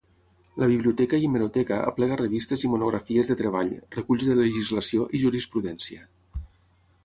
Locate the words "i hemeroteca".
1.23-1.77